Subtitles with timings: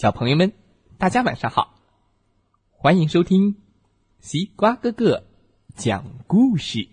[0.00, 0.52] 小朋友们，
[0.96, 1.74] 大家晚上好！
[2.70, 3.56] 欢迎收听
[4.20, 5.24] 西瓜哥哥
[5.74, 6.86] 讲故事。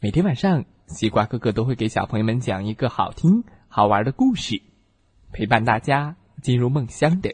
[0.00, 4.60] 每天晚上，西瓜哥哥都会给小朋友们讲一个好听、好玩的故事，
[5.30, 7.32] 陪伴大家进入梦乡的。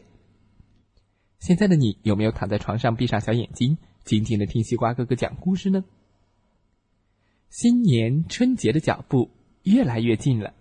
[1.39, 5.83] 现在的你有没有躺在床上，闭上小眼睛，静静的听西瓜哥哥讲故事呢？
[7.49, 9.31] 新年春节的脚步
[9.63, 10.53] 越来越近了，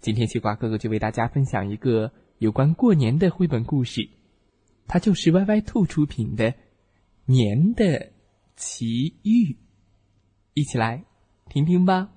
[0.00, 2.10] 今天西瓜哥哥就为大家分享一个。
[2.38, 4.10] 有关过年的绘本故事，
[4.86, 6.52] 它就是歪歪兔出品的
[7.24, 8.12] 《年的
[8.56, 9.52] 奇遇》，
[10.52, 11.02] 一起来
[11.48, 12.12] 听听吧。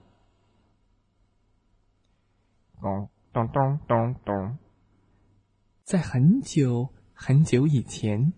[2.81, 4.57] 咚咚咚咚咚，
[5.83, 8.33] 在很久很久以前，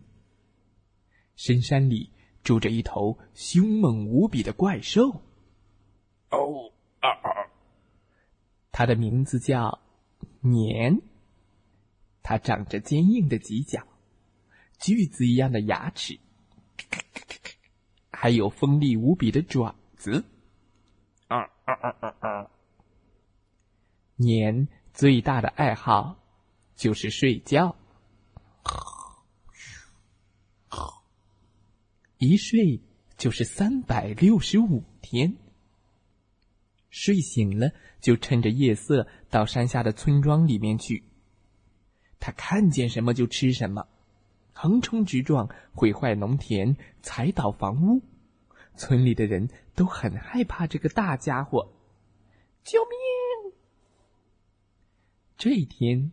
[1.35, 2.11] 深山里
[2.43, 5.09] 住着一头凶猛无比的怪兽。
[6.29, 7.49] 哦啊啊！
[8.71, 9.79] 它的名字叫
[10.41, 11.01] 年。
[12.23, 13.85] 它长着坚硬的犄角，
[14.77, 16.19] 锯子一样的牙齿，
[18.11, 20.23] 还有锋利无比的爪子。
[21.27, 22.51] 啊啊啊啊啊！
[24.15, 26.19] 年最大的爱好
[26.75, 27.75] 就是睡觉，
[32.17, 32.81] 一睡
[33.17, 35.35] 就是三百六十五天。
[36.89, 41.03] 睡醒了就趁着夜色到山下的村庄里面去。
[42.21, 43.87] 他看见什么就吃什么，
[44.53, 48.03] 横冲直撞，毁坏农田，踩倒房屋，
[48.75, 51.73] 村里的人都很害怕这个大家伙。
[52.63, 53.53] 救命！
[55.35, 56.11] 这一天，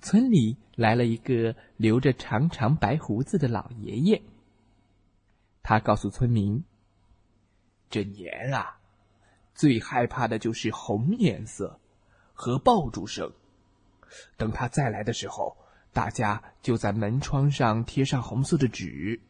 [0.00, 4.22] 村里来了一个留着长长白胡子的老爷爷。
[5.62, 6.64] 他告诉村民
[7.90, 8.80] ：“这年啊，
[9.54, 11.78] 最害怕的就是红颜色
[12.32, 13.30] 和爆竹声。”
[14.36, 15.56] 等他再来的时候，
[15.92, 19.20] 大家就在门窗上贴上红色的纸，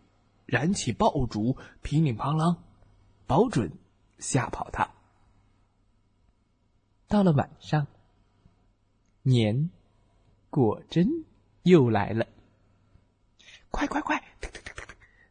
[0.46, 2.56] 燃起爆竹，乒铃乓啷，
[3.26, 3.72] 保准
[4.19, 4.91] 吓跑他。
[7.06, 7.86] 到了晚上，
[9.22, 9.70] 年
[10.50, 11.25] 果真
[11.62, 12.26] 又来了。
[13.70, 14.22] 快快快！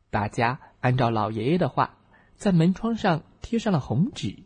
[0.10, 1.98] 大家按照老爷爷的话，
[2.36, 4.44] 在门窗上贴上了红纸，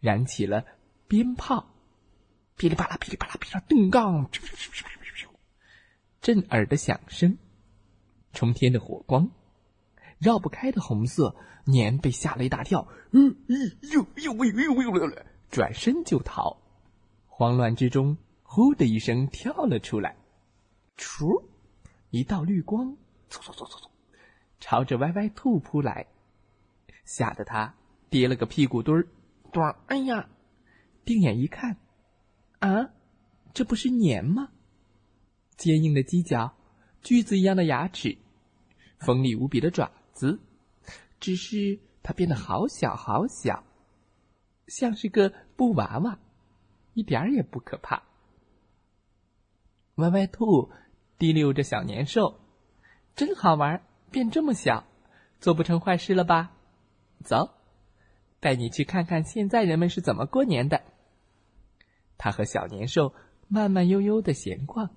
[0.00, 0.64] 燃起了
[1.08, 1.73] 鞭炮。
[2.56, 4.30] 噼里啪啦，噼里啪啦，噼里咚杠，
[6.20, 7.36] 震耳的响声，
[8.32, 9.30] 冲天的火光，
[10.18, 16.58] 绕不开的红色年被吓了一大跳，嗯咦呦呦呦呦呦呦，转身就逃，
[17.26, 20.16] 慌乱之中，呼的一声跳了出来，
[20.96, 21.50] 出，
[22.10, 22.96] 一道绿光，
[23.28, 23.88] 嗖嗖嗖嗖嗖，
[24.60, 26.06] 朝着歪歪兔扑来，
[27.04, 27.74] 吓得他
[28.08, 29.08] 跌了个屁股墩儿，
[29.52, 30.28] 咚，哎呀，
[31.04, 31.76] 定眼一看。
[32.64, 32.90] 啊，
[33.52, 34.48] 这不是年吗？
[35.58, 36.56] 坚硬的犄角，
[37.02, 38.16] 锯子一样的牙齿，
[38.98, 40.40] 锋利无比的爪子，
[41.20, 43.64] 只是它变得好小好小，
[44.66, 46.18] 像是个布娃娃，
[46.94, 48.02] 一点儿也不可怕。
[49.96, 50.70] 歪歪兔
[51.18, 52.40] 提溜着小年兽，
[53.14, 54.84] 真好玩，变这么小，
[55.38, 56.52] 做不成坏事了吧？
[57.22, 57.50] 走，
[58.40, 60.82] 带你去看看现在人们是怎么过年的。
[62.24, 63.12] 他和小年兽
[63.48, 64.88] 慢慢悠悠的闲逛。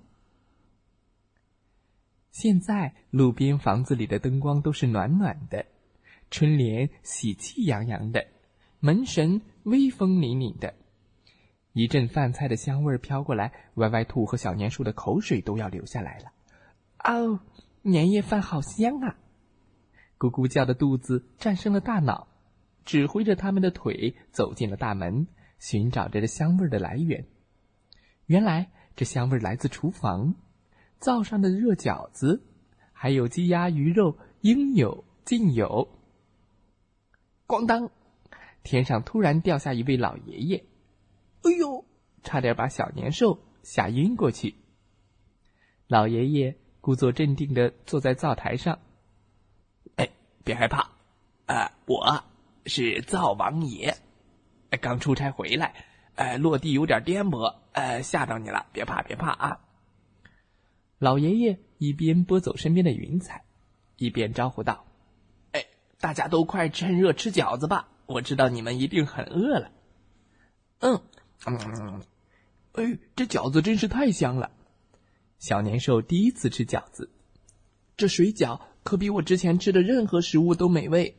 [2.30, 5.66] 现在路边房子里的灯光都是暖暖的，
[6.30, 8.28] 春联喜气洋洋的，
[8.80, 10.72] 门神威风凛凛的。
[11.74, 16.32] 一阵饭菜的香味飘过来，歪歪兔和小年兽的口水都要流下来了。
[17.04, 17.40] 哦，
[17.82, 19.18] 年夜饭好香啊！
[20.18, 22.26] 咕咕叫的肚子战胜了大脑，
[22.86, 25.26] 指挥着他们的腿走进了大门。
[25.58, 27.26] 寻找着这香味的来源，
[28.26, 30.34] 原来这香味来自厨房，
[30.98, 32.42] 灶上的热饺子，
[32.92, 35.88] 还有鸡鸭鱼肉，应有尽有。
[37.46, 37.90] 咣当，
[38.62, 40.64] 天上突然掉下一位老爷爷，
[41.42, 41.84] 哎呦，
[42.22, 44.54] 差点把小年兽吓晕过去。
[45.86, 48.78] 老爷爷故作镇定的坐在灶台上，
[49.96, 50.10] 哎，
[50.44, 50.90] 别害怕，
[51.46, 52.24] 啊，我
[52.66, 53.96] 是灶王爷。
[54.76, 55.74] 刚出差回来，
[56.16, 59.60] 哎，落地有点颠簸，哎，吓到你了，别怕，别怕啊！
[60.98, 63.44] 老爷爷一边拨走身边的云彩，
[63.96, 64.84] 一边招呼道
[65.52, 65.64] ：“哎，
[66.00, 67.88] 大家都快趁热吃饺子吧！
[68.06, 69.70] 我知道你们一定很饿了。”
[70.80, 71.00] 嗯，
[71.46, 72.02] 嗯，
[72.72, 74.50] 哎，这饺子真是太香了！
[75.38, 77.10] 小年兽第一次吃饺子，
[77.96, 81.16] 这水饺可比我之前吃的任何食物都美味。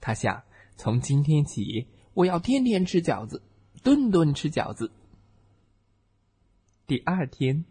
[0.00, 0.42] 他想，
[0.76, 1.86] 从今天起。
[2.18, 3.44] 我要天天吃饺子，
[3.84, 4.90] 顿顿吃饺子。
[6.84, 7.64] 第二天，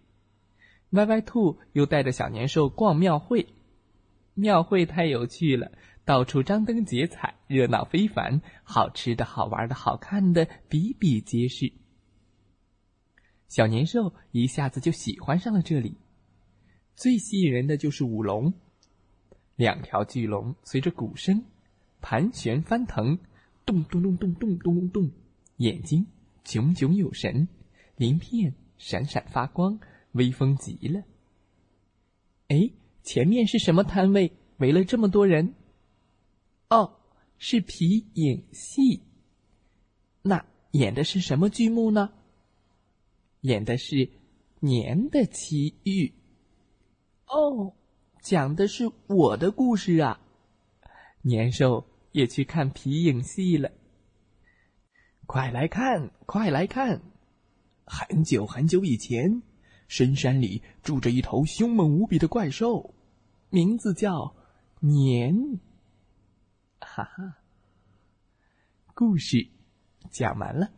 [0.92, 3.46] 歪歪兔又带着小年兽逛庙会，
[4.36, 5.74] 庙会太有趣了，
[6.06, 11.74] 到处张灯结彩，热闹非凡，好吃的好玩的好看的比比皆是。
[13.50, 15.98] 小年兽一下子就喜欢上了这里，
[16.96, 18.54] 最吸引人的就是舞龙，
[19.58, 21.44] 两条巨龙随着鼓声
[22.00, 23.20] 盘旋翻腾，
[23.68, 25.12] 咚咚咚咚咚咚咚咚，
[25.58, 26.08] 眼睛
[26.46, 27.50] 炯炯有神，
[27.98, 29.78] 鳞片闪闪发光，
[30.14, 31.04] 威风极了。
[32.48, 32.72] 哎，
[33.04, 34.32] 前面是什么摊位？
[34.60, 35.54] 围了这么多人？
[36.70, 36.98] 哦，
[37.38, 39.04] 是皮影戏。
[40.22, 42.14] 那演的是什么剧目呢？
[43.42, 44.10] 演的是
[44.62, 46.14] 年的奇遇，
[47.28, 47.74] 哦，
[48.22, 50.22] 讲的是我的故事啊！
[51.22, 53.72] 年兽也去看皮影戏了。
[55.26, 57.02] 快来看，快来看！
[57.86, 59.42] 很久很久以前，
[59.88, 62.94] 深山里住着一头凶猛无比的怪兽，
[63.50, 64.36] 名字叫
[64.80, 65.60] 年。
[66.80, 67.38] 哈哈，
[68.94, 69.50] 故事
[70.12, 70.72] 讲完了，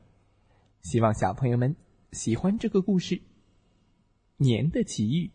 [0.81, 1.75] 希望小朋友们。
[2.11, 3.21] 喜欢这个故事。
[4.37, 5.31] 年的奇遇，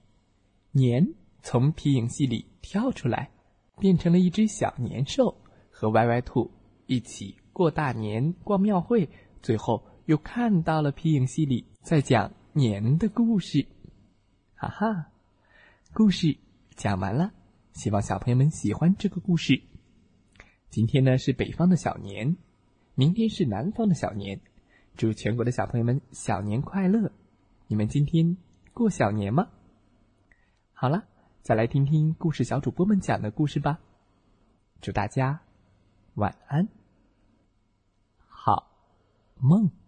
[0.72, 3.30] 年从皮影戏里跳出来，
[3.78, 5.40] 变成了一只小年兽，
[5.76, 6.52] 和歪歪兔
[6.86, 9.10] 一起过大年、逛庙会，
[9.42, 13.66] 最后又看到了皮影戏里在讲年的故事。
[14.54, 15.08] 哈哈，
[15.92, 16.38] 故事
[16.76, 17.32] 讲完了，
[17.72, 19.60] 希望小朋友们喜欢这个故事。
[20.70, 22.36] 今天呢是北方的小年，
[22.94, 24.40] 明天是南方的小年。
[24.96, 27.10] 祝全国的小朋友们小年快乐！
[27.66, 28.36] 你们今天
[28.72, 29.48] 过小年吗？
[30.72, 31.02] 好了，
[31.42, 33.80] 再来听听故事小主播们讲的故事吧。
[34.80, 35.40] 祝大家
[36.14, 36.68] 晚安，
[38.28, 38.66] 好
[39.40, 39.83] 梦。